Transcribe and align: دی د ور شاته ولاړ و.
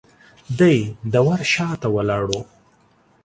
دی 0.59 0.77
د 1.11 1.13
ور 1.27 1.41
شاته 1.53 1.87
ولاړ 1.95 2.23
و. 2.29 2.33